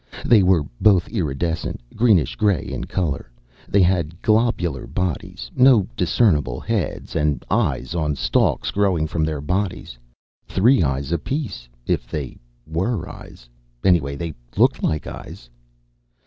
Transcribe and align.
They 0.25 0.41
were 0.41 0.63
both 0.81 1.07
iridescent 1.09 1.79
greenish 1.95 2.35
gray 2.35 2.63
in 2.65 2.85
color, 2.85 3.29
they 3.69 3.83
had 3.83 4.19
globular 4.23 4.87
bodies, 4.87 5.51
no 5.55 5.85
discernible 5.95 6.59
heads 6.59 7.15
and 7.15 7.45
eyes 7.51 7.93
on 7.93 8.15
stalks 8.15 8.71
growing 8.71 9.05
from 9.05 9.23
their 9.23 9.41
bodies. 9.41 9.99
Three 10.47 10.81
eyes 10.81 11.11
apiece. 11.11 11.69
If 11.85 12.07
they 12.09 12.39
were 12.65 13.07
eyes 13.07 13.47
anyway, 13.85 14.15
they 14.15 14.33
looked 14.57 14.81
like 14.81 15.05
eyes. 15.05 15.51